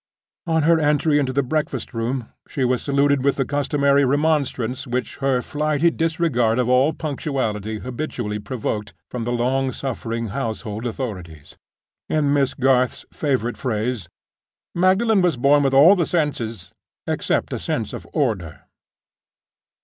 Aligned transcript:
On 0.47 0.63
her 0.63 0.79
entry 0.79 1.19
into 1.19 1.31
the 1.31 1.43
breakfast 1.43 1.93
room, 1.93 2.29
she 2.47 2.65
was 2.65 2.81
saluted 2.81 3.23
with 3.23 3.35
the 3.35 3.45
customary 3.45 4.03
remonstrance 4.03 4.87
which 4.87 5.17
her 5.17 5.43
flighty 5.43 5.91
disregard 5.91 6.57
of 6.57 6.67
all 6.67 6.91
punctuality 6.91 7.77
habitually 7.77 8.39
provoked 8.39 8.95
from 9.11 9.25
the 9.25 9.31
long 9.31 9.71
suffering 9.71 10.29
household 10.29 10.87
authorities. 10.87 11.55
In 12.09 12.33
Miss 12.33 12.55
Garth's 12.55 13.05
favorite 13.13 13.57
phrase, 13.57 14.09
"Magdalen 14.73 15.21
was 15.21 15.37
born 15.37 15.61
with 15.61 15.73
all 15.75 15.95
the 15.95 16.07
senses—except 16.07 17.53
a 17.53 17.59
sense 17.59 17.93
of 17.93 18.07
order." 18.11 18.61